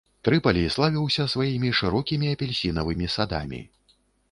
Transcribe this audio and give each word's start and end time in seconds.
Трыпалі 0.27 0.63
славіўся 0.75 1.25
сваімі 1.33 1.69
шырокімі 1.81 2.33
апельсінавымі 2.33 3.13
садамі. 3.19 3.63